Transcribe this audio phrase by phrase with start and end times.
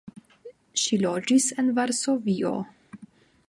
[0.83, 2.55] Ŝi loĝis en Varsovio.